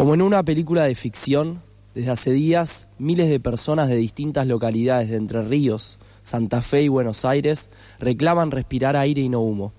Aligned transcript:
Como 0.00 0.14
en 0.14 0.22
una 0.22 0.42
película 0.42 0.84
de 0.84 0.94
ficción, 0.94 1.60
desde 1.94 2.10
hace 2.10 2.32
días 2.32 2.88
miles 2.98 3.28
de 3.28 3.38
personas 3.38 3.90
de 3.90 3.96
distintas 3.96 4.46
localidades 4.46 5.10
de 5.10 5.16
Entre 5.16 5.42
Ríos, 5.42 5.98
Santa 6.22 6.62
Fe 6.62 6.84
y 6.84 6.88
Buenos 6.88 7.26
Aires 7.26 7.68
reclaman 7.98 8.50
respirar 8.50 8.96
aire 8.96 9.20
y 9.20 9.28
no 9.28 9.40
humo. 9.40 9.74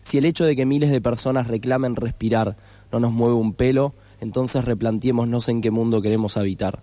Si 0.00 0.18
el 0.18 0.24
hecho 0.24 0.44
de 0.44 0.56
que 0.56 0.66
miles 0.66 0.90
de 0.90 1.00
personas 1.00 1.46
reclamen 1.46 1.94
respirar 1.94 2.56
no 2.90 2.98
nos 2.98 3.12
mueve 3.12 3.36
un 3.36 3.52
pelo, 3.52 3.94
entonces 4.18 4.64
replanteémonos 4.64 5.48
en 5.48 5.60
qué 5.60 5.70
mundo 5.70 6.02
queremos 6.02 6.36
habitar. 6.36 6.82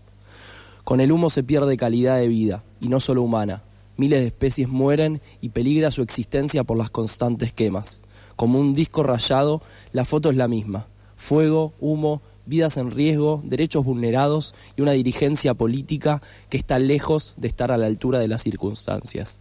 Con 0.86 1.02
el 1.02 1.12
humo 1.12 1.30
se 1.30 1.44
pierde 1.44 1.76
calidad 1.76 2.16
de 2.16 2.30
vida, 2.30 2.64
y 2.80 2.88
no 2.88 3.02
solo 3.02 3.24
humana. 3.24 3.64
Miles 3.98 4.22
de 4.22 4.28
especies 4.28 4.70
mueren 4.70 5.22
y 5.42 5.50
peligra 5.50 5.92
su 5.92 6.02
existencia 6.02 6.64
por 6.64 6.78
las 6.78 6.92
constantes 6.92 7.52
quemas. 7.52 8.00
Como 8.38 8.58
un 8.58 8.74
disco 8.74 9.04
rayado, 9.04 9.62
la 9.92 10.06
foto 10.06 10.30
es 10.30 10.38
la 10.38 10.48
misma. 10.48 10.88
Fuego, 11.18 11.74
humo, 11.82 12.22
vidas 12.48 12.78
en 12.78 12.92
riesgo, 12.92 13.42
derechos 13.44 13.86
vulnerados 13.86 14.56
y 14.76 14.82
una 14.82 14.92
dirigencia 14.92 15.54
política 15.54 16.22
que 16.50 16.58
está 16.58 16.80
lejos 16.80 17.34
de 17.38 17.48
estar 17.48 17.72
a 17.72 17.78
la 17.78 17.86
altura 17.86 18.20
de 18.20 18.28
las 18.28 18.42
circunstancias. 18.42 19.40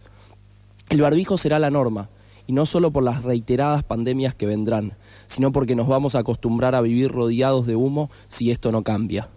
El 0.89 1.01
barbijo 1.01 1.37
será 1.37 1.59
la 1.59 1.71
norma, 1.71 2.09
y 2.47 2.53
no 2.53 2.65
solo 2.65 2.91
por 2.91 3.03
las 3.03 3.23
reiteradas 3.23 3.83
pandemias 3.83 4.33
que 4.33 4.45
vendrán, 4.45 4.97
sino 5.27 5.51
porque 5.51 5.75
nos 5.75 5.87
vamos 5.87 6.15
a 6.15 6.19
acostumbrar 6.19 6.75
a 6.75 6.81
vivir 6.81 7.11
rodeados 7.11 7.67
de 7.67 7.75
humo 7.75 8.09
si 8.29 8.51
esto 8.51 8.71
no 8.71 8.83
cambia. 8.83 9.29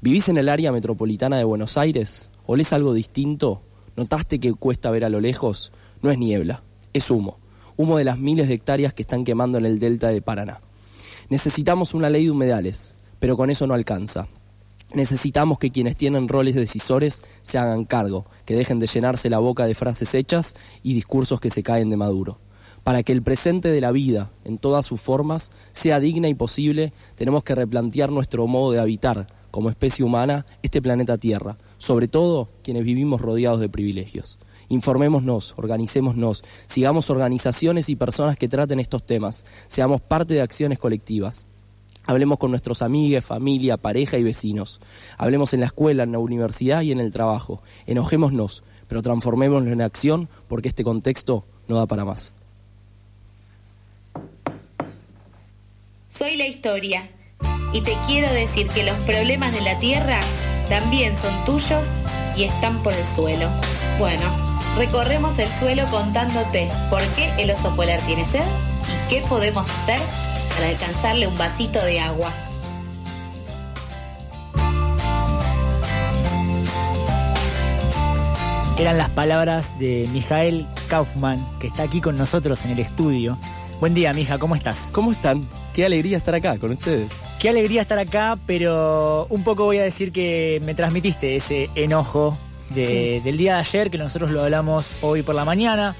¿Vivís 0.00 0.28
en 0.28 0.38
el 0.38 0.48
área 0.48 0.72
metropolitana 0.72 1.38
de 1.38 1.44
Buenos 1.44 1.78
Aires? 1.78 2.30
¿Olés 2.46 2.72
algo 2.72 2.94
distinto? 2.94 3.62
¿Notaste 3.96 4.40
que 4.40 4.54
cuesta 4.54 4.90
ver 4.90 5.04
a 5.04 5.08
lo 5.08 5.20
lejos? 5.20 5.72
No 6.02 6.10
es 6.10 6.18
niebla, 6.18 6.62
es 6.92 7.10
humo. 7.10 7.38
Humo 7.76 7.98
de 7.98 8.04
las 8.04 8.18
miles 8.18 8.48
de 8.48 8.54
hectáreas 8.54 8.92
que 8.92 9.02
están 9.02 9.24
quemando 9.24 9.58
en 9.58 9.66
el 9.66 9.78
delta 9.78 10.08
de 10.08 10.20
Paraná. 10.20 10.60
Necesitamos 11.30 11.94
una 11.94 12.10
ley 12.10 12.24
de 12.24 12.30
humedales, 12.32 12.96
pero 13.18 13.36
con 13.36 13.50
eso 13.50 13.66
no 13.66 13.74
alcanza. 13.74 14.28
Necesitamos 14.94 15.58
que 15.58 15.70
quienes 15.70 15.96
tienen 15.96 16.28
roles 16.28 16.54
decisores 16.54 17.22
se 17.42 17.58
hagan 17.58 17.84
cargo, 17.84 18.24
que 18.46 18.56
dejen 18.56 18.78
de 18.78 18.86
llenarse 18.86 19.28
la 19.28 19.38
boca 19.38 19.66
de 19.66 19.74
frases 19.74 20.14
hechas 20.14 20.54
y 20.82 20.94
discursos 20.94 21.40
que 21.40 21.50
se 21.50 21.62
caen 21.62 21.90
de 21.90 21.96
maduro. 21.96 22.38
Para 22.84 23.02
que 23.02 23.12
el 23.12 23.22
presente 23.22 23.70
de 23.70 23.82
la 23.82 23.92
vida, 23.92 24.30
en 24.44 24.56
todas 24.56 24.86
sus 24.86 25.00
formas, 25.00 25.50
sea 25.72 26.00
digna 26.00 26.28
y 26.28 26.34
posible, 26.34 26.94
tenemos 27.16 27.44
que 27.44 27.54
replantear 27.54 28.10
nuestro 28.10 28.46
modo 28.46 28.72
de 28.72 28.80
habitar, 28.80 29.26
como 29.50 29.68
especie 29.68 30.04
humana, 30.04 30.46
este 30.62 30.80
planeta 30.80 31.18
Tierra, 31.18 31.58
sobre 31.76 32.08
todo 32.08 32.48
quienes 32.62 32.84
vivimos 32.84 33.20
rodeados 33.20 33.60
de 33.60 33.68
privilegios. 33.68 34.38
Informémonos, 34.70 35.54
organicémonos, 35.56 36.44
sigamos 36.66 37.10
organizaciones 37.10 37.88
y 37.88 37.96
personas 37.96 38.38
que 38.38 38.48
traten 38.48 38.80
estos 38.80 39.04
temas, 39.04 39.44
seamos 39.66 40.00
parte 40.00 40.34
de 40.34 40.42
acciones 40.42 40.78
colectivas. 40.78 41.46
Hablemos 42.08 42.38
con 42.38 42.50
nuestros 42.50 42.80
amigos, 42.80 43.22
familia, 43.22 43.76
pareja 43.76 44.16
y 44.16 44.22
vecinos. 44.22 44.80
Hablemos 45.18 45.52
en 45.52 45.60
la 45.60 45.66
escuela, 45.66 46.04
en 46.04 46.12
la 46.12 46.18
universidad 46.18 46.80
y 46.80 46.90
en 46.90 47.00
el 47.00 47.10
trabajo. 47.10 47.60
Enojémonos, 47.86 48.62
pero 48.88 49.02
transformémoslo 49.02 49.70
en 49.70 49.82
acción 49.82 50.26
porque 50.48 50.68
este 50.68 50.84
contexto 50.84 51.44
no 51.68 51.76
da 51.76 51.84
para 51.84 52.06
más. 52.06 52.32
Soy 56.08 56.38
la 56.38 56.46
historia 56.46 57.10
y 57.74 57.82
te 57.82 57.92
quiero 58.06 58.32
decir 58.32 58.68
que 58.68 58.86
los 58.86 58.96
problemas 59.00 59.52
de 59.52 59.60
la 59.60 59.78
tierra 59.78 60.18
también 60.70 61.14
son 61.14 61.44
tuyos 61.44 61.92
y 62.38 62.44
están 62.44 62.82
por 62.82 62.94
el 62.94 63.04
suelo. 63.04 63.50
Bueno, 63.98 64.24
recorremos 64.78 65.38
el 65.38 65.48
suelo 65.48 65.84
contándote 65.90 66.70
por 66.88 67.02
qué 67.14 67.30
el 67.42 67.50
oso 67.50 67.76
polar 67.76 68.00
tiene 68.06 68.24
sed 68.24 68.40
y 68.40 69.10
qué 69.10 69.22
podemos 69.28 69.68
hacer 69.68 70.00
para 70.58 70.70
alcanzarle 70.70 71.28
un 71.28 71.38
vasito 71.38 71.80
de 71.84 72.00
agua. 72.00 72.32
Eran 78.76 78.98
las 78.98 79.08
palabras 79.10 79.78
de 79.78 80.08
Mijael 80.12 80.66
Kaufman, 80.88 81.44
que 81.60 81.68
está 81.68 81.84
aquí 81.84 82.00
con 82.00 82.16
nosotros 82.16 82.64
en 82.64 82.72
el 82.72 82.80
estudio. 82.80 83.38
Buen 83.78 83.94
día, 83.94 84.12
mija, 84.12 84.38
¿cómo 84.38 84.56
estás? 84.56 84.88
¿Cómo 84.90 85.12
están? 85.12 85.46
Qué 85.74 85.84
alegría 85.84 86.16
estar 86.16 86.34
acá 86.34 86.58
con 86.58 86.72
ustedes. 86.72 87.22
Qué 87.38 87.48
alegría 87.48 87.82
estar 87.82 88.00
acá, 88.00 88.36
pero 88.44 89.28
un 89.30 89.44
poco 89.44 89.64
voy 89.64 89.78
a 89.78 89.84
decir 89.84 90.10
que 90.10 90.60
me 90.64 90.74
transmitiste 90.74 91.36
ese 91.36 91.70
enojo 91.76 92.36
del 92.70 93.36
día 93.36 93.54
de 93.54 93.60
ayer, 93.60 93.90
que 93.90 93.98
nosotros 93.98 94.32
lo 94.32 94.42
hablamos 94.42 95.04
hoy 95.04 95.22
por 95.22 95.36
la 95.36 95.44
mañana. 95.44 95.94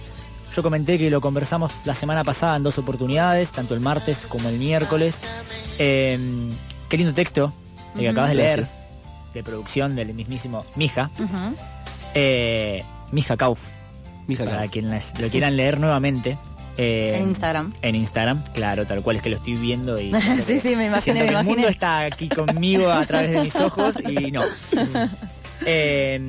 Yo 0.59 0.63
comenté 0.65 0.99
que 0.99 1.09
lo 1.09 1.21
conversamos 1.21 1.71
la 1.85 1.95
semana 1.95 2.25
pasada 2.25 2.57
en 2.57 2.65
dos 2.65 2.79
oportunidades, 2.79 3.53
tanto 3.53 3.75
el 3.75 3.81
martes 3.81 4.27
como 4.27 4.49
el 4.49 4.59
miércoles. 4.59 5.23
Em, 5.79 6.51
qué 6.89 6.97
lindo 6.97 7.15
texto 7.15 7.53
el 7.95 8.01
que 8.01 8.09
acabas 8.09 8.31
de 8.31 8.35
leer, 8.35 8.67
de 9.35 9.45
producción 9.45 9.95
del 9.95 10.13
mismísimo 10.15 10.67
Mija. 10.75 11.13
Eh, 12.13 12.83
Mija 13.13 13.37
Kauf. 13.37 13.61
Mija 14.27 14.47
para 14.47 14.67
quienes 14.67 15.17
lo 15.21 15.29
quieran 15.29 15.57
leer 15.57 15.79
nuevamente. 15.79 16.37
Eh, 16.77 17.13
en 17.15 17.29
Instagram. 17.29 17.73
En 17.81 17.95
Instagram, 17.95 18.43
claro, 18.53 18.85
tal 18.85 19.01
cual 19.03 19.19
es 19.19 19.23
que 19.23 19.29
lo 19.29 19.37
estoy 19.37 19.55
viendo 19.55 20.01
y... 20.01 20.13
sí, 20.45 20.59
sí, 20.59 20.75
me 20.75 20.87
imaginé, 20.87 21.23
me 21.23 21.29
El 21.29 21.45
mundo 21.45 21.69
está 21.69 22.01
aquí 22.01 22.29
conmigo 22.29 22.91
a 22.91 23.07
través 23.07 23.31
de 23.31 23.45
mis 23.45 23.55
ojos 23.55 24.01
y 24.01 24.33
no. 24.33 24.43
Eh, 25.67 26.21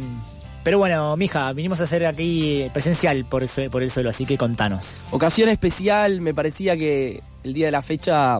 pero 0.63 0.77
bueno, 0.77 1.15
mija, 1.17 1.51
vinimos 1.53 1.79
a 1.81 1.83
hacer 1.83 2.05
aquí 2.05 2.65
presencial 2.73 3.25
por, 3.25 3.43
eso, 3.43 3.61
por 3.71 3.83
el 3.83 3.91
suelo, 3.91 4.09
así 4.09 4.25
que 4.25 4.37
contanos. 4.37 4.97
Ocasión 5.11 5.49
especial, 5.49 6.21
me 6.21 6.33
parecía 6.33 6.77
que 6.77 7.21
el 7.43 7.53
día 7.53 7.67
de 7.67 7.71
la 7.71 7.81
fecha 7.81 8.39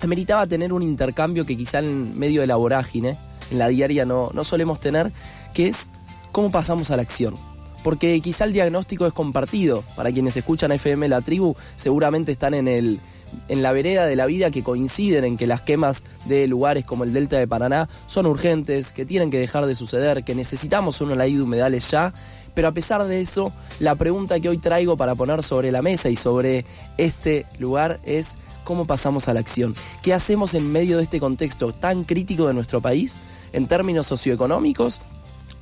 ameritaba 0.00 0.46
tener 0.46 0.72
un 0.72 0.82
intercambio 0.82 1.44
que 1.44 1.56
quizá 1.56 1.80
en 1.80 2.18
medio 2.18 2.40
de 2.40 2.46
la 2.46 2.56
vorágine, 2.56 3.16
en 3.50 3.58
la 3.58 3.68
diaria 3.68 4.04
no, 4.04 4.30
no 4.32 4.44
solemos 4.44 4.80
tener, 4.80 5.12
que 5.52 5.66
es 5.66 5.90
cómo 6.32 6.50
pasamos 6.50 6.90
a 6.90 6.96
la 6.96 7.02
acción 7.02 7.34
porque 7.82 8.20
quizá 8.20 8.44
el 8.44 8.52
diagnóstico 8.52 9.06
es 9.06 9.12
compartido. 9.12 9.82
Para 9.96 10.12
quienes 10.12 10.36
escuchan 10.36 10.72
FM 10.72 11.08
La 11.08 11.20
Tribu, 11.20 11.54
seguramente 11.76 12.32
están 12.32 12.54
en, 12.54 12.68
el, 12.68 13.00
en 13.48 13.62
la 13.62 13.72
vereda 13.72 14.06
de 14.06 14.16
la 14.16 14.26
vida 14.26 14.50
que 14.50 14.62
coinciden 14.62 15.24
en 15.24 15.36
que 15.36 15.46
las 15.46 15.60
quemas 15.62 16.04
de 16.26 16.46
lugares 16.48 16.84
como 16.84 17.04
el 17.04 17.12
Delta 17.12 17.38
de 17.38 17.48
Paraná 17.48 17.88
son 18.06 18.26
urgentes, 18.26 18.92
que 18.92 19.06
tienen 19.06 19.30
que 19.30 19.38
dejar 19.38 19.66
de 19.66 19.74
suceder, 19.74 20.24
que 20.24 20.34
necesitamos 20.34 21.00
una 21.00 21.14
ley 21.14 21.34
de 21.34 21.42
humedales 21.42 21.90
ya. 21.90 22.12
Pero 22.54 22.68
a 22.68 22.72
pesar 22.72 23.04
de 23.04 23.20
eso, 23.20 23.52
la 23.78 23.94
pregunta 23.94 24.40
que 24.40 24.48
hoy 24.48 24.58
traigo 24.58 24.96
para 24.96 25.14
poner 25.14 25.42
sobre 25.42 25.70
la 25.70 25.82
mesa 25.82 26.08
y 26.08 26.16
sobre 26.16 26.64
este 26.96 27.46
lugar 27.58 28.00
es 28.04 28.36
cómo 28.64 28.86
pasamos 28.86 29.28
a 29.28 29.34
la 29.34 29.40
acción. 29.40 29.74
¿Qué 30.02 30.12
hacemos 30.12 30.54
en 30.54 30.70
medio 30.70 30.96
de 30.96 31.04
este 31.04 31.20
contexto 31.20 31.72
tan 31.72 32.04
crítico 32.04 32.46
de 32.46 32.54
nuestro 32.54 32.80
país 32.80 33.18
en 33.52 33.66
términos 33.66 34.06
socioeconómicos 34.06 35.00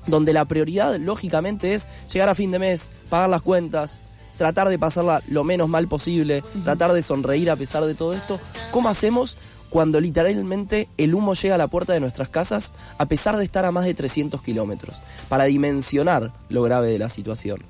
donde 0.07 0.33
la 0.33 0.45
prioridad 0.45 0.97
lógicamente 0.99 1.75
es 1.75 1.89
llegar 2.13 2.29
a 2.29 2.35
fin 2.35 2.51
de 2.51 2.59
mes, 2.59 2.91
pagar 3.09 3.29
las 3.29 3.43
cuentas, 3.43 4.08
tratar 4.39 4.69
de 4.69 4.79
pasarla 4.79 5.21
lo 5.29 5.45
menos 5.45 5.69
mal 5.69 5.89
posible, 5.89 6.43
tratar 6.63 6.93
de 6.93 7.03
sonreír 7.03 7.51
a 7.51 7.57
pesar 7.57 7.85
de 7.85 7.95
todo 7.95 8.15
esto. 8.15 8.41
¿Cómo 8.71 8.89
hacemos 8.89 9.37
cuando 9.69 10.01
literalmente 10.01 10.89
el 10.97 11.15
humo 11.15 11.35
llega 11.35 11.57
a 11.57 11.59
la 11.59 11.67
puerta 11.67 11.93
de 11.93 12.01
nuestras 12.01 12.31
casas 12.31 12.73
a 12.97 13.05
pesar 13.05 13.37
de 13.37 13.45
estar 13.45 13.67
a 13.67 13.73
más 13.73 13.85
de 13.85 13.93
300 13.93 14.41
kilómetros? 14.41 15.03
Para 15.29 15.45
dimensionar 15.45 16.33
lo 16.49 16.63
grave 16.63 16.91
de 16.91 16.99
la 16.99 17.09
situación. 17.11 17.63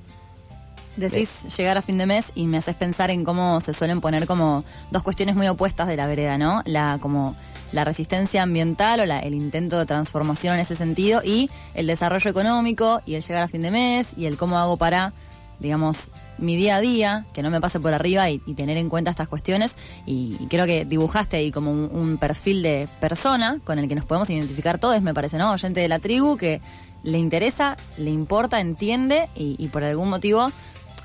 Decís 0.96 1.56
llegar 1.56 1.78
a 1.78 1.82
fin 1.82 1.96
de 1.96 2.06
mes 2.06 2.26
y 2.34 2.46
me 2.46 2.58
haces 2.58 2.74
pensar 2.74 3.10
en 3.10 3.24
cómo 3.24 3.60
se 3.60 3.72
suelen 3.72 4.00
poner 4.00 4.26
como 4.26 4.64
dos 4.90 5.02
cuestiones 5.02 5.36
muy 5.36 5.48
opuestas 5.48 5.88
de 5.88 5.96
la 5.96 6.06
vereda, 6.06 6.38
¿no? 6.38 6.62
La 6.66 6.98
como 7.00 7.36
la 7.72 7.84
resistencia 7.84 8.42
ambiental 8.42 9.00
o 9.00 9.06
la, 9.06 9.20
el 9.20 9.34
intento 9.34 9.78
de 9.78 9.86
transformación 9.86 10.54
en 10.54 10.60
ese 10.60 10.74
sentido 10.74 11.22
y 11.22 11.50
el 11.74 11.86
desarrollo 11.86 12.30
económico 12.30 13.00
y 13.06 13.14
el 13.14 13.22
llegar 13.22 13.44
a 13.44 13.48
fin 13.48 13.62
de 13.62 13.70
mes 13.70 14.08
y 14.16 14.26
el 14.26 14.36
cómo 14.36 14.58
hago 14.58 14.76
para 14.76 15.12
digamos, 15.58 16.10
mi 16.38 16.56
día 16.56 16.76
a 16.76 16.80
día, 16.80 17.26
que 17.32 17.42
no 17.42 17.50
me 17.50 17.60
pase 17.60 17.80
por 17.80 17.92
arriba 17.92 18.30
y, 18.30 18.38
tener 18.38 18.76
en 18.76 18.88
cuenta 18.88 19.10
estas 19.10 19.28
cuestiones. 19.28 19.76
Y, 20.06 20.36
creo 20.48 20.66
que 20.66 20.84
dibujaste 20.84 21.36
ahí 21.36 21.50
como 21.50 21.70
un, 21.70 22.18
perfil 22.18 22.62
de 22.62 22.88
persona 23.00 23.60
con 23.64 23.78
el 23.78 23.88
que 23.88 23.94
nos 23.94 24.04
podemos 24.04 24.30
identificar 24.30 24.78
todos, 24.78 25.00
me 25.02 25.14
parece, 25.14 25.38
¿no? 25.38 25.52
Oyente 25.52 25.80
de 25.80 25.88
la 25.88 25.98
tribu 25.98 26.36
que 26.36 26.60
le 27.02 27.18
interesa, 27.18 27.76
le 27.96 28.10
importa, 28.10 28.60
entiende 28.60 29.28
y, 29.34 29.68
por 29.68 29.84
algún 29.84 30.10
motivo 30.10 30.50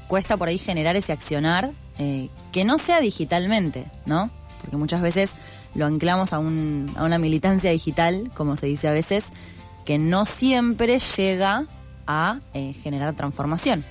cuesta 0.08 0.38
por 0.38 0.48
ahí 0.48 0.58
generar 0.58 0.96
ese 0.96 1.14
accionar 1.14 1.72
eh, 1.98 2.30
que 2.52 2.66
no 2.66 2.78
sea 2.78 3.00
digitalmente, 3.00 3.86
¿no? 4.06 4.30
Porque 4.62 4.78
muchas 4.78 5.02
veces 5.02 5.32
lo 5.76 5.86
anclamos 5.86 6.34
a, 6.34 6.40
un, 6.40 6.92
a 6.96 7.04
una 7.04 7.18
militancia 7.18 7.72
digital, 7.72 8.30
como 8.36 8.56
se 8.56 8.68
dice 8.68 8.88
a 8.88 8.92
veces, 8.92 9.26
que 9.86 9.98
no 9.98 10.26
siempre 10.26 11.00
llega 11.00 11.66
a 12.08 12.40
eh, 12.54 12.74
generar 12.74 13.14
transformación. 13.16 13.84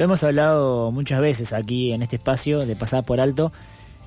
Lo 0.00 0.04
hemos 0.04 0.24
hablado 0.24 0.90
muchas 0.92 1.20
veces 1.20 1.52
aquí 1.52 1.92
en 1.92 2.00
este 2.00 2.16
espacio 2.16 2.64
de 2.64 2.74
pasar 2.74 3.04
por 3.04 3.20
alto. 3.20 3.52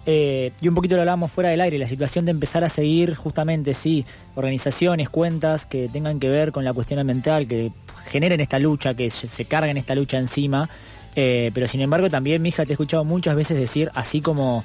Eh, 0.08 0.52
y 0.60 0.68
un 0.68 0.74
poquito 0.74 0.96
lo 0.96 1.04
hablamos 1.04 1.32
fuera 1.32 1.52
del 1.52 1.62
aire, 1.62 1.78
la 1.78 1.86
situación 1.86 2.26
de 2.26 2.32
empezar 2.32 2.64
a 2.64 2.70
seguir 2.70 3.14
justamente, 3.14 3.76
sí, 3.76 4.04
organizaciones, 4.34 5.10
cuentas 5.10 5.68
que 5.68 5.90
tengan 5.90 6.20
que 6.20 6.30
ver 6.30 6.52
con 6.52 6.66
la 6.66 6.74
cuestión 6.74 7.00
ambiental, 7.00 7.48
que 7.48 7.72
generen 8.08 8.42
esta 8.42 8.58
lucha, 8.58 8.96
que 8.96 9.12
se 9.12 9.46
carguen 9.46 9.78
esta 9.78 9.94
lucha 9.94 10.18
encima. 10.18 10.68
Eh, 11.16 11.52
pero 11.54 11.68
sin 11.68 11.82
embargo 11.82 12.10
también, 12.10 12.42
mija, 12.42 12.66
te 12.66 12.72
he 12.72 12.74
escuchado 12.74 13.04
muchas 13.04 13.36
veces 13.36 13.56
decir, 13.56 13.92
así 13.94 14.20
como 14.20 14.64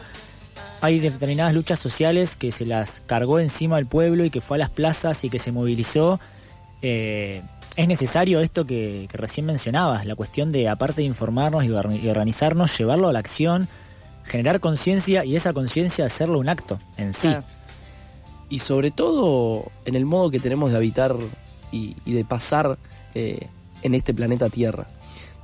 hay 0.81 0.99
determinadas 0.99 1.53
luchas 1.53 1.79
sociales 1.79 2.39
que 2.39 2.51
se 2.51 2.65
las 2.65 3.03
cargó 3.03 3.39
encima 3.39 3.79
el 3.79 3.85
pueblo 3.85 4.25
y 4.25 4.31
que 4.31 4.41
fue 4.41 4.57
a 4.57 4.61
las 4.61 4.71
plazas 4.71 5.23
y 5.25 5.29
que 5.29 5.39
se 5.39 5.53
movilizó. 5.53 6.21
Eh, 6.81 7.43
es 7.79 7.87
necesario 7.87 8.41
esto 8.41 8.67
que, 8.67 9.09
recién 9.13 9.47
mencionabas, 9.47 10.05
la 10.05 10.17
cuestión 10.17 10.51
de, 10.51 10.69
aparte 10.69 11.03
de 11.03 11.07
informarnos 11.07 11.65
y 11.65 11.71
organizarnos, 11.71 12.77
llevarlo 12.77 13.09
a 13.09 13.13
la 13.13 13.21
acción, 13.21 13.69
generar 14.25 14.59
conciencia 14.59 15.25
y 15.25 15.37
esa 15.37 15.53
conciencia 15.53 16.05
hacerlo 16.05 16.41
un 16.41 16.49
acto 16.49 16.81
en 16.97 17.15
sí. 17.15 17.33
Y 18.51 18.59
sobre 18.59 18.91
todo 18.91 19.71
en 19.85 19.95
el 19.95 20.07
modo 20.07 20.29
que 20.29 20.41
tenemos 20.41 20.73
de 20.73 20.77
habitar 20.77 21.15
y, 21.71 21.95
de 22.05 22.25
pasar 22.25 22.79
eh, 23.15 23.47
en 23.85 23.95
este 23.95 24.13
planeta 24.13 24.49
Tierra. 24.49 24.89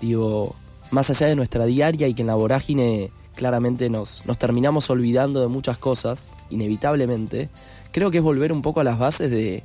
Digo, 0.01 0.57
más 0.91 1.11
allá 1.11 1.29
de 1.29 1.37
nuestra 1.37 1.67
diaria 1.67 2.09
y 2.09 2.15
que 2.15 2.23
en 2.23 2.29
la 2.29 2.35
vorágine 2.35 3.13
claramente 3.37 3.89
nos, 3.91 4.27
nos 4.27 4.39
terminamos 4.39 4.91
olvidando 4.91 5.41
de 5.41 5.47
muchas 5.47 5.79
cosas, 5.79 6.31
inevitablemente, 6.51 7.49
creo 7.93 8.11
que 8.11 8.19
es 8.19 8.25
volver 8.25 8.53
un 8.53 8.61
poco 8.61 8.81
a 8.81 8.85
las 8.85 8.99
bases 8.99 9.31
de, 9.31 9.63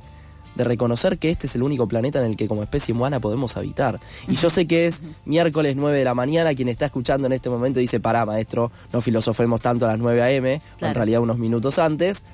de 0.54 0.64
reconocer 0.64 1.18
que 1.18 1.30
este 1.30 1.46
es 1.46 1.54
el 1.54 1.62
único 1.62 1.86
planeta 1.86 2.18
en 2.18 2.26
el 2.26 2.36
que 2.36 2.48
como 2.48 2.62
especie 2.62 2.94
humana 2.94 3.20
podemos 3.20 3.56
habitar. 3.56 4.00
Y 4.28 4.34
yo 4.34 4.50
sé 4.50 4.66
que 4.66 4.86
es 4.86 5.02
miércoles 5.24 5.76
9 5.76 5.98
de 5.98 6.04
la 6.04 6.14
mañana, 6.14 6.54
quien 6.54 6.68
está 6.68 6.86
escuchando 6.86 7.26
en 7.26 7.32
este 7.32 7.50
momento 7.50 7.80
dice, 7.80 8.00
pará 8.00 8.26
maestro, 8.26 8.70
no 8.92 9.00
filosofemos 9.00 9.60
tanto 9.60 9.86
a 9.86 9.88
las 9.90 9.98
9 9.98 10.22
a.m., 10.22 10.60
en 10.80 10.94
realidad 10.94 11.20
unos 11.20 11.38
minutos 11.38 11.78
antes 11.78 12.24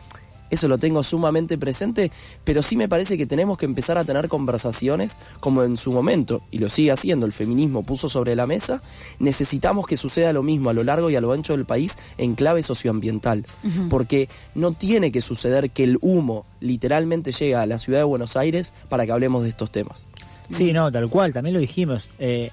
eso 0.51 0.69
lo 0.69 0.79
tengo 0.79 1.03
sumamente 1.03 1.59
presente, 1.59 2.11
pero 2.45 2.63
sí 2.63 2.77
me 2.77 2.89
parece 2.89 3.17
que 3.17 3.27
tenemos 3.27 3.59
que 3.59 3.67
empezar 3.67 3.99
a 3.99 4.05
tener 4.05 4.29
conversaciones 4.29 5.19
como 5.41 5.63
en 5.63 5.77
su 5.77 5.93
momento, 5.93 6.43
y 6.51 6.59
lo 6.59 6.69
sigue 6.69 6.91
haciendo, 6.91 7.27
el 7.27 7.33
feminismo 7.33 7.83
puso 7.83 8.09
sobre 8.09 8.37
la 8.37 8.47
mesa, 8.47 8.83
necesitamos 9.19 9.87
que 9.87 9.97
suceda 9.97 10.33
lo 10.33 10.43
mismo 10.43 10.71
a 10.71 10.73
lo 10.73 10.85
largo 10.85 11.11
y 11.11 11.17
a 11.17 11.21
lo 11.21 11.33
ancho 11.33 11.57
del 11.57 11.67
país 11.67 11.99
en 12.19 12.35
clave 12.35 12.63
socioambiental, 12.63 13.47
porque 13.91 14.29
no 14.55 14.73
tiene 14.73 15.13
que 15.13 15.21
suceder 15.21 15.71
que 15.71 15.85
el 15.85 15.99
humo 16.01 16.45
literalmente 16.61 17.33
llegue 17.33 17.55
a 17.55 17.67
la 17.67 17.79
ciudad 17.79 18.01
de 18.01 18.05
Buenos 18.05 18.37
Aires 18.37 18.73
para 18.89 19.07
que 19.07 19.13
hablemos 19.13 19.43
de 19.43 19.49
estos 19.49 19.71
temas. 19.71 20.09
Sí, 20.49 20.73
no, 20.73 20.91
tal 20.93 21.09
cual, 21.09 21.33
también 21.33 21.55
lo 21.55 21.61
dijimos. 21.61 22.09
Eh, 22.19 22.51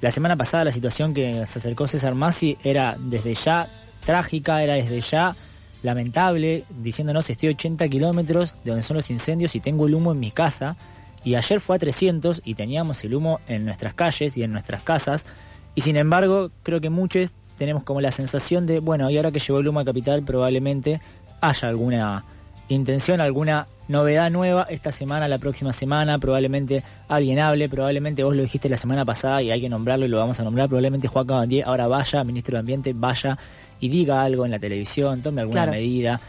la 0.00 0.10
semana 0.10 0.36
pasada 0.36 0.64
la 0.64 0.72
situación 0.72 1.14
que 1.14 1.46
se 1.46 1.58
acercó 1.58 1.86
César 1.88 2.14
Masi 2.14 2.58
era 2.62 2.96
desde 2.98 3.34
ya 3.34 3.68
trágica, 4.04 4.62
era 4.62 4.74
desde 4.74 5.00
ya 5.00 5.34
lamentable, 5.84 6.64
diciéndonos 6.82 7.28
estoy 7.30 7.50
80 7.50 7.88
kilómetros 7.88 8.56
de 8.64 8.70
donde 8.70 8.82
son 8.82 8.96
los 8.96 9.10
incendios 9.10 9.54
y 9.54 9.60
tengo 9.60 9.86
el 9.86 9.94
humo 9.94 10.12
en 10.12 10.18
mi 10.18 10.30
casa. 10.30 10.76
Y 11.22 11.36
ayer 11.36 11.60
fue 11.60 11.76
a 11.76 11.78
300 11.78 12.42
y 12.44 12.54
teníamos 12.54 13.04
el 13.04 13.14
humo 13.14 13.40
en 13.48 13.64
nuestras 13.64 13.94
calles 13.94 14.36
y 14.36 14.42
en 14.42 14.52
nuestras 14.52 14.82
casas. 14.82 15.26
Y 15.74 15.82
sin 15.82 15.96
embargo, 15.96 16.50
creo 16.62 16.80
que 16.80 16.90
muchos 16.90 17.32
tenemos 17.58 17.84
como 17.84 18.00
la 18.00 18.10
sensación 18.10 18.66
de, 18.66 18.80
bueno, 18.80 19.08
y 19.10 19.16
ahora 19.16 19.30
que 19.30 19.38
llegó 19.38 19.60
el 19.60 19.68
humo 19.68 19.80
a 19.80 19.84
Capital, 19.84 20.22
probablemente 20.22 21.00
haya 21.40 21.68
alguna 21.68 22.24
intención, 22.68 23.20
alguna 23.20 23.66
novedad 23.88 24.30
nueva 24.30 24.66
esta 24.70 24.90
semana, 24.90 25.28
la 25.28 25.38
próxima 25.38 25.72
semana, 25.72 26.18
probablemente 26.18 26.82
alguien 27.08 27.38
hable, 27.38 27.68
probablemente 27.68 28.24
vos 28.24 28.34
lo 28.34 28.42
dijiste 28.42 28.68
la 28.68 28.76
semana 28.76 29.04
pasada 29.04 29.42
y 29.42 29.50
hay 29.50 29.60
que 29.60 29.68
nombrarlo 29.68 30.06
y 30.06 30.08
lo 30.08 30.16
vamos 30.16 30.40
a 30.40 30.44
nombrar, 30.44 30.68
probablemente 30.68 31.08
Juan 31.08 31.26
Cabandier 31.26 31.64
ahora 31.66 31.86
vaya, 31.86 32.24
ministro 32.24 32.54
de 32.54 32.60
Ambiente, 32.60 32.92
vaya 32.94 33.38
y 33.80 33.88
diga 33.88 34.22
algo 34.22 34.44
en 34.44 34.50
la 34.50 34.58
televisión, 34.58 35.22
tome 35.22 35.42
alguna 35.42 35.66
medida. 35.66 36.20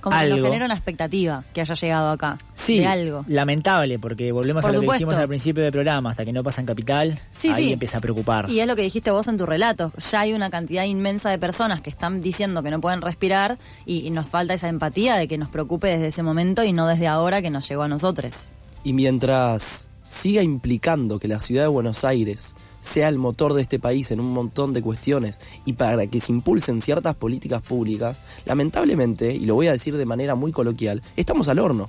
Como 0.00 0.18
que 0.18 0.28
nos 0.28 0.40
genera 0.40 0.64
una 0.64 0.74
expectativa 0.74 1.42
que 1.52 1.60
haya 1.60 1.74
llegado 1.74 2.10
acá. 2.10 2.38
Sí, 2.54 2.78
de 2.78 2.86
algo. 2.86 3.24
lamentable, 3.28 3.98
porque 3.98 4.32
volvemos 4.32 4.64
a 4.64 4.72
lo 4.72 4.80
que 4.80 4.92
dijimos 4.92 5.14
al 5.14 5.28
principio 5.28 5.62
del 5.62 5.72
programa, 5.72 6.10
hasta 6.10 6.24
que 6.24 6.32
no 6.32 6.42
pasa 6.42 6.60
en 6.60 6.66
Capital, 6.66 7.18
ahí 7.52 7.72
empieza 7.72 7.98
a 7.98 8.00
preocupar. 8.00 8.48
Y 8.50 8.60
es 8.60 8.66
lo 8.66 8.76
que 8.76 8.82
dijiste 8.82 9.10
vos 9.10 9.28
en 9.28 9.36
tu 9.36 9.46
relato. 9.46 9.92
Ya 10.10 10.20
hay 10.20 10.32
una 10.32 10.50
cantidad 10.50 10.84
inmensa 10.84 11.30
de 11.30 11.38
personas 11.38 11.82
que 11.82 11.90
están 11.90 12.20
diciendo 12.20 12.62
que 12.62 12.70
no 12.70 12.80
pueden 12.80 13.02
respirar 13.02 13.58
y, 13.86 14.06
y 14.06 14.10
nos 14.10 14.28
falta 14.28 14.54
esa 14.54 14.68
empatía 14.68 15.16
de 15.16 15.28
que 15.28 15.38
nos 15.38 15.48
preocupe 15.48 15.88
desde 15.88 16.08
ese 16.08 16.22
momento 16.22 16.64
y 16.64 16.72
no 16.72 16.86
desde 16.86 17.06
ahora 17.06 17.42
que 17.42 17.50
nos 17.50 17.68
llegó 17.68 17.82
a 17.82 17.88
nosotros. 17.88 18.48
Y 18.84 18.92
mientras 18.92 19.89
siga 20.10 20.42
implicando 20.42 21.20
que 21.20 21.28
la 21.28 21.38
ciudad 21.38 21.62
de 21.62 21.68
Buenos 21.68 22.04
Aires 22.04 22.56
sea 22.80 23.08
el 23.08 23.16
motor 23.16 23.54
de 23.54 23.62
este 23.62 23.78
país 23.78 24.10
en 24.10 24.18
un 24.18 24.32
montón 24.32 24.72
de 24.72 24.82
cuestiones 24.82 25.40
y 25.64 25.74
para 25.74 26.04
que 26.08 26.18
se 26.18 26.32
impulsen 26.32 26.80
ciertas 26.80 27.14
políticas 27.14 27.62
públicas, 27.62 28.20
lamentablemente, 28.44 29.32
y 29.32 29.46
lo 29.46 29.54
voy 29.54 29.68
a 29.68 29.72
decir 29.72 29.96
de 29.96 30.04
manera 30.06 30.34
muy 30.34 30.50
coloquial, 30.50 31.00
estamos 31.16 31.46
al 31.46 31.60
horno. 31.60 31.88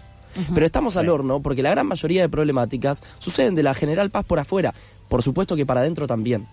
Pero 0.53 0.65
estamos 0.65 0.95
al 0.97 1.09
horno 1.09 1.41
porque 1.41 1.63
la 1.63 1.71
gran 1.71 1.87
mayoría 1.87 2.21
de 2.21 2.29
problemáticas 2.29 3.03
suceden 3.17 3.55
de 3.55 3.63
la 3.63 3.73
general 3.73 4.11
paz 4.11 4.23
por 4.23 4.39
afuera, 4.39 4.73
por 5.09 5.23
supuesto 5.23 5.55
que 5.55 5.65
para 5.65 5.81
adentro 5.81 6.05
también. 6.05 6.47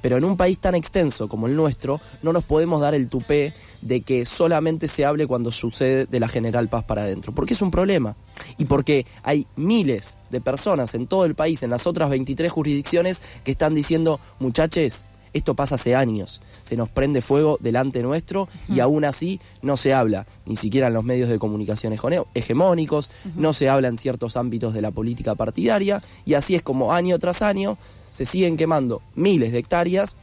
Pero 0.00 0.16
en 0.16 0.24
un 0.24 0.36
país 0.36 0.58
tan 0.58 0.74
extenso 0.74 1.28
como 1.28 1.46
el 1.46 1.56
nuestro, 1.56 2.00
no 2.22 2.32
nos 2.32 2.44
podemos 2.44 2.80
dar 2.80 2.94
el 2.94 3.08
tupé 3.08 3.52
de 3.80 4.00
que 4.00 4.24
solamente 4.24 4.88
se 4.88 5.04
hable 5.04 5.26
cuando 5.26 5.50
sucede 5.50 6.06
de 6.06 6.20
la 6.20 6.28
general 6.28 6.68
paz 6.68 6.84
para 6.84 7.02
adentro, 7.02 7.32
porque 7.32 7.54
es 7.54 7.62
un 7.62 7.70
problema. 7.70 8.16
Y 8.58 8.64
porque 8.64 9.06
hay 9.22 9.46
miles 9.56 10.16
de 10.30 10.40
personas 10.40 10.94
en 10.94 11.06
todo 11.06 11.24
el 11.24 11.34
país, 11.34 11.62
en 11.62 11.70
las 11.70 11.86
otras 11.86 12.10
23 12.10 12.50
jurisdicciones, 12.50 13.22
que 13.44 13.50
están 13.50 13.74
diciendo, 13.74 14.20
muchachos, 14.38 15.06
esto 15.34 15.54
pasa 15.54 15.74
hace 15.74 15.96
años, 15.96 16.40
se 16.62 16.76
nos 16.76 16.88
prende 16.88 17.20
fuego 17.20 17.58
delante 17.60 18.02
nuestro 18.02 18.48
y 18.68 18.78
aún 18.78 19.04
así 19.04 19.40
no 19.62 19.76
se 19.76 19.92
habla, 19.92 20.28
ni 20.46 20.54
siquiera 20.54 20.86
en 20.86 20.94
los 20.94 21.02
medios 21.02 21.28
de 21.28 21.40
comunicación 21.40 21.92
hegemónicos, 22.34 23.10
no 23.34 23.52
se 23.52 23.68
habla 23.68 23.88
en 23.88 23.98
ciertos 23.98 24.36
ámbitos 24.36 24.74
de 24.74 24.80
la 24.80 24.92
política 24.92 25.34
partidaria. 25.34 26.00
Y 26.24 26.34
así 26.34 26.54
es 26.54 26.62
como 26.62 26.92
año 26.92 27.18
tras 27.18 27.42
año 27.42 27.76
se 28.14 28.24
siguen 28.24 28.56
quemando 28.56 29.02
miles 29.16 29.50
de 29.50 29.58
hectáreas 29.58 30.14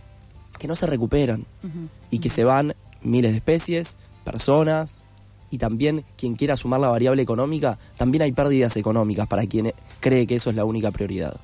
que 0.57 0.69
no 0.69 0.75
se 0.75 0.85
recuperan 0.85 1.45
y 2.09 2.19
que 2.19 2.29
se 2.29 2.45
van 2.45 2.73
miles 3.01 3.31
de 3.31 3.37
especies, 3.37 3.97
personas 4.23 5.03
y 5.49 5.57
también 5.57 6.05
quien 6.15 6.35
quiera 6.35 6.55
sumar 6.55 6.79
la 6.79 6.87
variable 6.87 7.21
económica, 7.21 7.77
también 7.97 8.21
hay 8.21 8.31
pérdidas 8.31 8.77
económicas 8.77 9.27
para 9.27 9.45
quien 9.45 9.73
cree 9.99 10.25
que 10.25 10.35
eso 10.35 10.51
es 10.51 10.55
la 10.55 10.63
única 10.63 10.89
prioridad. 10.91 11.35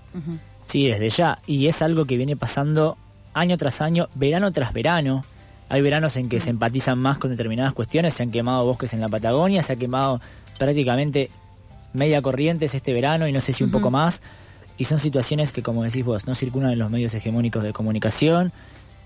Sí, 0.64 0.88
desde 0.88 1.10
ya. 1.10 1.38
Y 1.48 1.68
es 1.68 1.82
algo 1.82 2.06
que 2.06 2.16
viene 2.16 2.38
pasando 2.38 2.96
año 3.34 3.58
tras 3.58 3.82
año, 3.82 4.08
verano 4.16 4.54
tras 4.54 4.72
verano. 4.72 5.26
Hay 5.68 5.82
veranos 5.82 6.16
en 6.16 6.30
que 6.30 6.40
se 6.40 6.52
empatizan 6.52 6.98
más 6.98 7.18
con 7.18 7.30
determinadas 7.30 7.74
cuestiones, 7.74 8.14
se 8.14 8.24
han 8.24 8.32
quemado 8.32 8.64
bosques 8.64 8.94
en 8.94 9.02
la 9.02 9.10
Patagonia, 9.10 9.62
se 9.64 9.74
ha 9.74 9.76
quemado 9.76 10.22
prácticamente 10.58 11.30
media 11.92 12.22
corrientes 12.22 12.74
este 12.74 12.94
verano 12.94 13.28
y 13.28 13.34
no 13.34 13.42
sé 13.42 13.52
si 13.52 13.66
un 13.66 13.72
poco 13.72 13.92
más. 13.92 14.24
Y 14.78 14.86
son 14.86 15.00
situaciones 15.00 15.54
que, 15.54 15.64
como 15.64 15.84
decís 15.84 16.06
vos, 16.06 16.28
no 16.28 16.36
circulan 16.36 16.72
en 16.72 16.80
los 16.80 16.92
medios 16.92 17.14
hegemónicos 17.14 17.64
de 17.64 17.74
comunicación, 17.74 18.52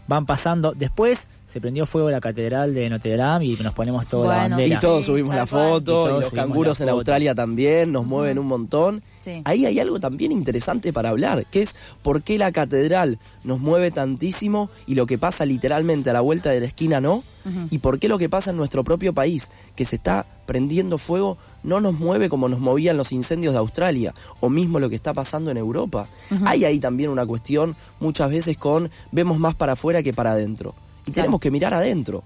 van 0.08 0.26
pasando. 0.26 0.74
Después 0.74 1.28
se 1.46 1.62
prendió 1.62 1.86
fuego 1.86 2.12
la 2.12 2.22
catedral 2.22 2.74
de 2.74 2.90
Notre 2.90 3.16
Dame 3.16 3.46
y 3.46 3.56
nos 3.56 3.74
ponemos 3.74 4.06
toda 4.08 4.28
la 4.28 4.42
bandera. 4.44 4.78
Y 4.78 4.80
todos 4.80 5.06
subimos 5.06 5.36
la 5.36 5.46
foto, 5.46 6.18
y, 6.18 6.22
los 6.22 6.34
canguros 6.34 6.82
en 6.82 6.90
Australia 6.90 7.36
también 7.36 7.92
nos 7.92 8.06
mueven 8.06 8.40
un 8.40 8.48
montón. 8.48 9.04
Ahí 9.46 9.66
hay 9.66 9.80
algo 9.80 10.00
también 10.00 10.32
interesante 10.32 10.92
para 10.94 11.10
hablar, 11.10 11.46
que 11.46 11.62
es 11.62 11.76
por 12.04 12.24
qué 12.24 12.38
la 12.38 12.52
catedral 12.52 13.20
nos 13.44 13.60
mueve 13.60 13.92
tantísimo 13.92 14.70
y 14.88 14.96
lo 14.96 15.06
que 15.06 15.18
pasa 15.18 15.46
literalmente 15.46 16.10
a 16.10 16.14
la 16.14 16.22
vuelta 16.22 16.50
de 16.50 16.60
la 16.60 16.66
esquina 16.68 17.00
no, 17.00 17.24
y 17.70 17.80
por 17.80 18.00
qué 18.00 18.08
lo 18.08 18.18
que 18.18 18.30
pasa 18.30 18.52
en 18.52 18.58
nuestro 18.58 18.84
propio 18.84 19.14
país, 19.14 19.52
que 19.76 19.86
se 19.86 19.96
está 19.96 20.26
prendiendo 20.52 20.98
fuego, 20.98 21.38
no 21.64 21.80
nos 21.80 21.98
mueve 21.98 22.28
como 22.28 22.50
nos 22.50 22.60
movían 22.60 22.98
los 22.98 23.14
incendios 23.14 23.54
de 23.54 23.60
Australia, 23.60 24.14
o 24.42 24.50
mismo 24.50 24.82
lo 24.82 24.90
que 24.90 24.98
está 24.98 25.14
pasando 25.14 25.50
en 25.50 25.56
Europa. 25.56 26.10
Hay 26.44 26.66
ahí 26.66 26.78
también 26.78 27.10
una 27.10 27.26
cuestión 27.26 27.74
muchas 28.02 28.30
veces 28.30 28.58
con 28.58 28.92
vemos 29.14 29.40
más 29.40 29.56
para 29.56 29.74
afuera 29.74 30.04
que 30.04 30.12
para 30.12 30.34
adentro. 30.34 30.76
Y 31.06 31.12
tenemos 31.12 31.40
que 31.40 31.52
mirar 31.52 31.74
adentro. 31.74 32.26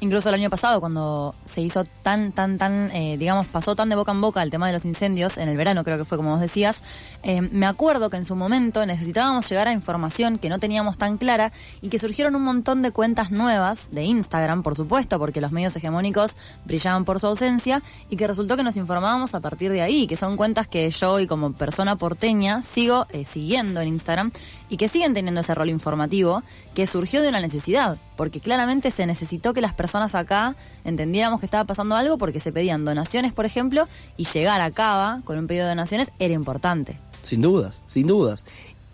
Incluso 0.00 0.28
el 0.28 0.34
año 0.34 0.50
pasado, 0.50 0.80
cuando 0.80 1.34
se 1.44 1.60
hizo 1.60 1.84
tan, 2.02 2.32
tan, 2.32 2.58
tan, 2.58 2.90
eh, 2.92 3.16
digamos, 3.18 3.46
pasó 3.46 3.74
tan 3.74 3.88
de 3.88 3.96
boca 3.96 4.12
en 4.12 4.20
boca 4.20 4.42
el 4.42 4.50
tema 4.50 4.66
de 4.66 4.72
los 4.72 4.84
incendios, 4.84 5.38
en 5.38 5.48
el 5.48 5.56
verano 5.56 5.84
creo 5.84 5.98
que 5.98 6.04
fue 6.04 6.18
como 6.18 6.32
vos 6.32 6.40
decías, 6.40 6.82
eh, 7.22 7.40
me 7.40 7.66
acuerdo 7.66 8.10
que 8.10 8.16
en 8.16 8.24
su 8.24 8.36
momento 8.36 8.84
necesitábamos 8.86 9.48
llegar 9.48 9.68
a 9.68 9.72
información 9.72 10.38
que 10.38 10.48
no 10.48 10.58
teníamos 10.58 10.98
tan 10.98 11.18
clara 11.18 11.52
y 11.80 11.88
que 11.88 11.98
surgieron 11.98 12.34
un 12.34 12.42
montón 12.42 12.82
de 12.82 12.90
cuentas 12.90 13.30
nuevas, 13.30 13.90
de 13.92 14.04
Instagram, 14.04 14.62
por 14.62 14.76
supuesto, 14.76 15.18
porque 15.18 15.40
los 15.40 15.52
medios 15.52 15.74
hegemónicos 15.76 16.36
brillaban 16.64 17.04
por 17.04 17.20
su 17.20 17.26
ausencia, 17.26 17.82
y 18.10 18.16
que 18.16 18.26
resultó 18.26 18.56
que 18.56 18.62
nos 18.62 18.76
informábamos 18.76 19.34
a 19.34 19.40
partir 19.40 19.72
de 19.72 19.82
ahí, 19.82 20.06
que 20.06 20.16
son 20.16 20.36
cuentas 20.36 20.66
que 20.68 20.90
yo 20.90 21.20
y 21.20 21.26
como 21.26 21.52
persona 21.52 21.96
porteña 21.96 22.62
sigo 22.62 23.06
eh, 23.10 23.24
siguiendo 23.24 23.80
en 23.80 23.88
Instagram 23.88 24.32
y 24.68 24.76
que 24.76 24.88
siguen 24.88 25.14
teniendo 25.14 25.40
ese 25.40 25.54
rol 25.54 25.68
informativo 25.68 26.42
que 26.74 26.86
surgió 26.86 27.22
de 27.22 27.28
una 27.28 27.40
necesidad, 27.40 27.96
porque 28.16 28.40
claramente 28.40 28.90
se 28.90 29.06
necesitó 29.06 29.54
que 29.54 29.60
las 29.60 29.74
personas 29.74 30.14
acá 30.14 30.54
entendiéramos 30.84 31.40
que 31.40 31.46
estaba 31.46 31.64
pasando 31.64 31.96
algo 31.96 32.18
porque 32.18 32.40
se 32.40 32.52
pedían 32.52 32.84
donaciones, 32.84 33.32
por 33.32 33.46
ejemplo, 33.46 33.86
y 34.16 34.24
llegar 34.24 34.60
a 34.60 34.70
Cava 34.70 35.22
con 35.24 35.38
un 35.38 35.46
pedido 35.46 35.64
de 35.64 35.70
donaciones 35.70 36.12
era 36.18 36.34
importante. 36.34 36.98
Sin 37.22 37.40
dudas, 37.40 37.82
sin 37.86 38.06
dudas. 38.06 38.46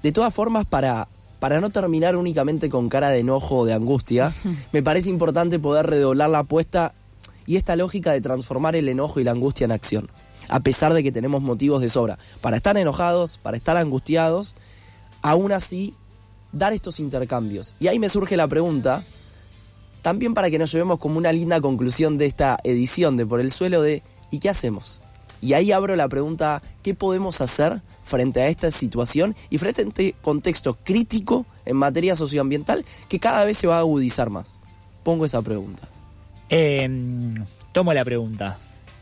De 0.02 0.12
todas 0.12 0.32
formas, 0.32 0.66
para, 0.66 1.08
para 1.40 1.60
no 1.60 1.70
terminar 1.70 2.16
únicamente 2.16 2.68
con 2.68 2.88
cara 2.88 3.10
de 3.10 3.20
enojo 3.20 3.58
o 3.58 3.64
de 3.64 3.72
angustia, 3.72 4.32
me 4.72 4.82
parece 4.82 5.10
importante 5.10 5.58
poder 5.58 5.86
redoblar 5.86 6.30
la 6.30 6.40
apuesta 6.40 6.94
y 7.46 7.56
esta 7.56 7.76
lógica 7.76 8.12
de 8.12 8.20
transformar 8.20 8.76
el 8.76 8.88
enojo 8.88 9.20
y 9.20 9.24
la 9.24 9.32
angustia 9.32 9.64
en 9.64 9.72
acción. 9.72 10.10
A 10.50 10.60
pesar 10.60 10.94
de 10.94 11.02
que 11.02 11.12
tenemos 11.12 11.42
motivos 11.42 11.80
de 11.80 11.88
sobra 11.88 12.18
para 12.40 12.56
estar 12.56 12.76
enojados, 12.76 13.38
para 13.38 13.56
estar 13.56 13.76
angustiados, 13.76 14.56
aún 15.22 15.52
así 15.52 15.94
dar 16.52 16.72
estos 16.72 17.00
intercambios. 17.00 17.74
Y 17.80 17.88
ahí 17.88 17.98
me 17.98 18.08
surge 18.08 18.36
la 18.36 18.48
pregunta, 18.48 19.02
también 20.02 20.34
para 20.34 20.50
que 20.50 20.58
nos 20.58 20.72
llevemos 20.72 20.98
como 20.98 21.18
una 21.18 21.32
linda 21.32 21.60
conclusión 21.60 22.18
de 22.18 22.26
esta 22.26 22.58
edición 22.64 23.16
de 23.16 23.26
Por 23.26 23.40
el 23.40 23.52
Suelo 23.52 23.82
de 23.82 24.02
¿y 24.30 24.38
qué 24.38 24.48
hacemos? 24.48 25.02
Y 25.40 25.52
ahí 25.52 25.70
abro 25.70 25.94
la 25.94 26.08
pregunta, 26.08 26.62
¿qué 26.82 26.94
podemos 26.94 27.40
hacer 27.40 27.80
frente 28.04 28.40
a 28.40 28.48
esta 28.48 28.70
situación 28.70 29.36
y 29.50 29.58
frente 29.58 29.82
a 29.82 29.84
este 29.84 30.14
contexto 30.20 30.76
crítico 30.82 31.46
en 31.64 31.76
materia 31.76 32.16
socioambiental 32.16 32.84
que 33.08 33.20
cada 33.20 33.44
vez 33.44 33.58
se 33.58 33.66
va 33.66 33.76
a 33.76 33.80
agudizar 33.80 34.30
más? 34.30 34.60
Pongo 35.04 35.24
esa 35.24 35.42
pregunta. 35.42 35.88
Em, 36.48 37.34
tomo 37.72 37.92
la 37.92 38.04
pregunta. 38.04 38.58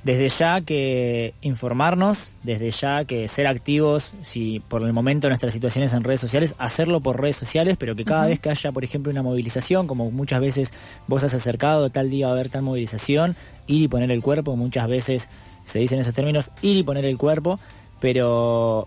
Desde 0.07 0.29
ya 0.29 0.61
que 0.61 1.35
informarnos, 1.41 2.31
desde 2.45 2.71
ya 2.71 3.05
que 3.05 3.27
ser 3.27 3.49
activos, 3.49 4.13
si 4.23 4.61
por 4.61 4.83
el 4.83 4.93
momento 4.93 5.27
nuestras 5.27 5.53
situaciones 5.53 5.93
en 5.95 6.05
redes 6.05 6.21
sociales, 6.21 6.55
hacerlo 6.59 7.01
por 7.01 7.21
redes 7.21 7.35
sociales, 7.35 7.77
pero 7.77 7.97
que 7.97 8.05
cada 8.05 8.29
vez 8.29 8.39
que 8.39 8.49
haya, 8.49 8.71
por 8.71 8.85
ejemplo, 8.85 9.11
una 9.11 9.25
movilización, 9.25 9.89
como 9.89 10.13
muchas 10.13 10.41
veces 10.41 10.73
vos 11.09 11.25
has 11.25 11.35
acercado, 11.35 11.91
tal 11.91 12.09
día 12.09 12.27
va 12.27 12.35
a 12.35 12.35
haber 12.37 12.51
tal 12.51 12.63
movilización, 12.63 13.35
ir 13.67 13.83
y 13.83 13.89
poner 13.89 14.13
el 14.13 14.23
cuerpo, 14.23 14.55
muchas 14.55 14.87
veces 14.87 15.29
se 15.65 15.81
dicen 15.81 15.99
esos 15.99 16.15
términos, 16.15 16.53
ir 16.63 16.77
y 16.77 16.85
poner 16.85 17.05
el 17.05 17.19
cuerpo, 17.19 17.59
pero 17.99 18.87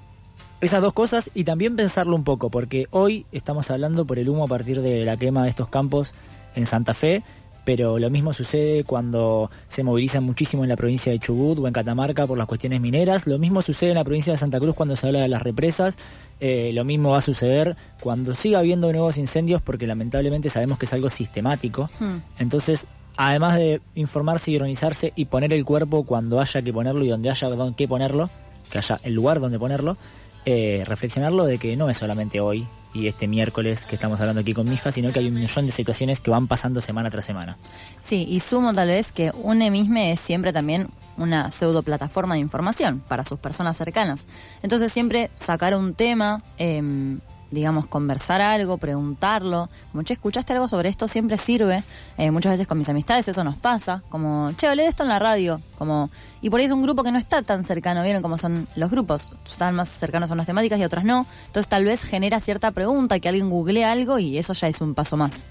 esas 0.61 0.81
dos 0.81 0.93
cosas 0.93 1.31
y 1.35 1.43
también 1.43 1.75
pensarlo 1.75 2.15
un 2.15 2.23
poco, 2.23 2.49
porque 2.49 2.87
hoy 2.91 3.25
estamos 3.33 3.69
hablando 3.71 4.05
por 4.05 4.19
el 4.19 4.29
humo 4.29 4.45
a 4.45 4.47
partir 4.47 4.81
de 4.81 5.03
la 5.03 5.17
quema 5.17 5.43
de 5.43 5.49
estos 5.49 5.67
campos 5.67 6.13
en 6.55 6.65
Santa 6.65 6.93
Fe, 6.93 7.23
pero 7.69 7.99
lo 7.99 8.09
mismo 8.09 8.33
sucede 8.33 8.83
cuando 8.83 9.51
se 9.67 9.83
movilizan 9.83 10.23
muchísimo 10.23 10.63
en 10.63 10.69
la 10.69 10.75
provincia 10.75 11.11
de 11.11 11.19
Chubut 11.19 11.59
o 11.59 11.67
en 11.67 11.71
Catamarca 11.71 12.25
por 12.25 12.35
las 12.35 12.47
cuestiones 12.47 12.81
mineras, 12.81 13.27
lo 13.27 13.37
mismo 13.37 13.61
sucede 13.61 13.91
en 13.91 13.97
la 13.97 14.03
provincia 14.03 14.33
de 14.33 14.37
Santa 14.37 14.59
Cruz 14.59 14.73
cuando 14.73 14.95
se 14.95 15.05
habla 15.05 15.21
de 15.21 15.27
las 15.27 15.43
represas, 15.43 15.99
eh, 16.39 16.71
lo 16.73 16.83
mismo 16.83 17.11
va 17.11 17.19
a 17.19 17.21
suceder 17.21 17.77
cuando 18.01 18.33
siga 18.33 18.57
habiendo 18.57 18.91
nuevos 18.91 19.19
incendios 19.19 19.61
porque 19.61 19.85
lamentablemente 19.85 20.49
sabemos 20.49 20.79
que 20.79 20.87
es 20.87 20.93
algo 20.93 21.11
sistemático, 21.11 21.91
Hmm. 21.99 22.17
entonces 22.39 22.87
además 23.17 23.57
de 23.57 23.81
informarse 23.93 24.49
y 24.49 24.55
organizarse 24.55 25.13
y 25.15 25.25
poner 25.25 25.53
el 25.53 25.63
cuerpo 25.63 26.05
cuando 26.05 26.39
haya 26.39 26.63
que 26.63 26.73
ponerlo 26.73 27.05
y 27.05 27.09
donde 27.09 27.29
haya 27.29 27.49
que 27.77 27.87
ponerlo, 27.87 28.31
que 28.71 28.79
haya 28.79 28.99
el 29.03 29.13
lugar 29.13 29.39
donde 29.39 29.59
ponerlo, 29.59 29.95
eh, 30.43 30.81
reflexionarlo 30.87 31.45
de 31.45 31.59
que 31.59 31.75
no 31.75 31.87
es 31.87 31.97
solamente 31.97 32.39
hoy 32.39 32.65
y 32.93 33.07
este 33.07 33.27
miércoles 33.27 33.85
que 33.85 33.95
estamos 33.95 34.19
hablando 34.19 34.41
aquí 34.41 34.53
con 34.53 34.67
mi 34.67 34.75
hija, 34.75 34.91
sino 34.91 35.11
que 35.11 35.19
hay 35.19 35.27
un 35.27 35.35
millón 35.35 35.65
de 35.65 35.71
situaciones 35.71 36.19
que 36.19 36.31
van 36.31 36.47
pasando 36.47 36.81
semana 36.81 37.09
tras 37.09 37.25
semana. 37.25 37.57
Sí, 37.99 38.25
y 38.29 38.39
sumo 38.39 38.73
tal 38.73 38.87
vez 38.87 39.11
que 39.11 39.31
un 39.43 39.61
emisme 39.61 40.11
es 40.11 40.19
siempre 40.19 40.53
también 40.53 40.87
una 41.17 41.51
pseudo 41.51 41.83
plataforma 41.83 42.35
de 42.35 42.41
información 42.41 43.03
para 43.07 43.25
sus 43.25 43.39
personas 43.39 43.77
cercanas. 43.77 44.25
Entonces 44.63 44.91
siempre 44.91 45.29
sacar 45.35 45.75
un 45.75 45.93
tema, 45.93 46.41
em, 46.57 47.19
digamos, 47.51 47.87
conversar 47.87 48.41
algo, 48.41 48.77
preguntarlo, 48.77 49.69
como, 49.91 50.03
che, 50.03 50.13
¿escuchaste 50.13 50.53
algo 50.53 50.67
sobre 50.67 50.89
esto? 50.89 51.07
Siempre 51.07 51.37
sirve. 51.37 51.83
Eh, 52.17 52.31
muchas 52.31 52.53
veces 52.53 52.67
con 52.67 52.77
mis 52.77 52.89
amistades 52.89 53.27
eso 53.27 53.43
nos 53.43 53.57
pasa, 53.57 54.03
como, 54.09 54.51
che, 54.55 54.67
hablé 54.67 54.83
de 54.83 54.89
esto 54.89 55.03
en 55.03 55.09
la 55.09 55.19
radio, 55.19 55.59
como, 55.77 56.09
y 56.41 56.49
por 56.49 56.59
ahí 56.59 56.65
es 56.65 56.71
un 56.71 56.81
grupo 56.81 57.03
que 57.03 57.11
no 57.11 57.17
está 57.17 57.41
tan 57.41 57.65
cercano, 57.65 58.03
¿vieron 58.03 58.21
cómo 58.21 58.37
son 58.37 58.67
los 58.75 58.91
grupos? 58.91 59.31
Están 59.45 59.75
más 59.75 59.89
cercanos 59.89 60.31
a 60.31 60.33
unas 60.33 60.45
temáticas 60.45 60.79
y 60.79 60.83
otras 60.83 61.03
no. 61.03 61.25
Entonces 61.47 61.67
tal 61.67 61.85
vez 61.85 62.03
genera 62.03 62.39
cierta 62.39 62.71
pregunta, 62.71 63.19
que 63.19 63.29
alguien 63.29 63.49
googlee 63.49 63.83
algo 63.83 64.19
y 64.19 64.37
eso 64.37 64.53
ya 64.53 64.67
es 64.67 64.81
un 64.81 64.93
paso 64.93 65.17
más. 65.17 65.47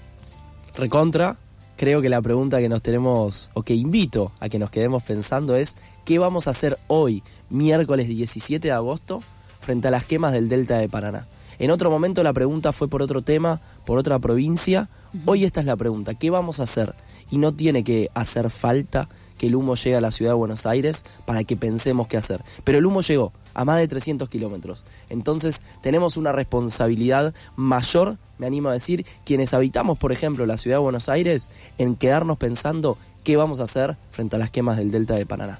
Recontra, 0.75 1.37
creo 1.75 2.01
que 2.01 2.09
la 2.09 2.21
pregunta 2.21 2.59
que 2.59 2.69
nos 2.69 2.81
tenemos, 2.81 3.51
o 3.53 3.63
que 3.63 3.73
invito 3.73 4.31
a 4.39 4.49
que 4.49 4.59
nos 4.59 4.69
quedemos 4.69 5.03
pensando 5.03 5.55
es, 5.55 5.77
¿qué 6.05 6.19
vamos 6.19 6.47
a 6.47 6.51
hacer 6.51 6.77
hoy, 6.87 7.23
miércoles 7.49 8.07
17 8.07 8.67
de 8.67 8.71
agosto, 8.73 9.21
frente 9.61 9.87
a 9.87 9.91
las 9.91 10.05
quemas 10.05 10.33
del 10.33 10.49
Delta 10.49 10.77
de 10.77 10.89
Paraná? 10.89 11.27
En 11.59 11.71
otro 11.71 11.91
momento 11.91 12.23
la 12.23 12.31
pregunta 12.31 12.71
fue 12.71 12.87
por 12.87 13.01
otro 13.01 13.21
tema, 13.21 13.59
por 13.85 13.97
otra 13.97 14.17
provincia. 14.17 14.89
Hoy 15.25 15.43
esta 15.43 15.59
es 15.59 15.65
la 15.65 15.75
pregunta, 15.75 16.13
¿qué 16.13 16.29
vamos 16.29 16.61
a 16.61 16.63
hacer? 16.63 16.95
Y 17.29 17.37
no 17.37 17.51
tiene 17.51 17.83
que 17.83 18.09
hacer 18.13 18.49
falta 18.49 19.09
que 19.37 19.47
el 19.47 19.55
humo 19.55 19.75
llegue 19.75 19.97
a 19.97 20.01
la 20.01 20.11
ciudad 20.11 20.31
de 20.31 20.35
Buenos 20.35 20.65
Aires 20.65 21.05
para 21.25 21.43
que 21.43 21.57
pensemos 21.57 22.07
qué 22.07 22.17
hacer. 22.17 22.43
Pero 22.63 22.77
el 22.77 22.85
humo 22.85 23.01
llegó 23.01 23.33
a 23.53 23.65
más 23.65 23.77
de 23.77 23.89
300 23.89 24.29
kilómetros. 24.29 24.85
Entonces 25.09 25.63
tenemos 25.81 26.15
una 26.15 26.31
responsabilidad 26.31 27.33
mayor, 27.57 28.17
me 28.37 28.47
animo 28.47 28.69
a 28.69 28.73
decir, 28.73 29.05
quienes 29.25 29.53
habitamos, 29.53 29.97
por 29.97 30.13
ejemplo, 30.13 30.45
la 30.45 30.57
ciudad 30.57 30.77
de 30.77 30.83
Buenos 30.83 31.09
Aires, 31.09 31.49
en 31.77 31.95
quedarnos 31.95 32.37
pensando 32.37 32.97
qué 33.25 33.35
vamos 33.35 33.59
a 33.59 33.63
hacer 33.63 33.97
frente 34.11 34.37
a 34.37 34.39
las 34.39 34.51
quemas 34.51 34.77
del 34.77 34.91
Delta 34.91 35.15
de 35.15 35.25
Paraná. 35.25 35.59